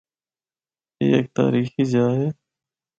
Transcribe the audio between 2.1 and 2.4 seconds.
اے۔